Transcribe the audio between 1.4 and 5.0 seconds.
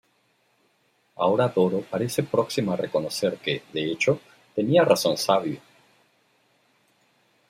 Doro parece próxima a reconocer que, de hecho, tenía